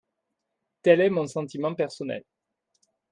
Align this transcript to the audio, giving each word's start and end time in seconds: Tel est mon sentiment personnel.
Tel 0.81 0.99
est 0.99 1.11
mon 1.11 1.27
sentiment 1.27 1.75
personnel. 1.75 2.23